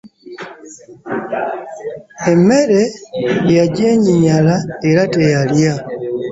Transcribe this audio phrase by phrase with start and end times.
[2.31, 2.81] Emmere
[3.55, 4.55] yagyenyinyala
[4.89, 5.73] era teyalya.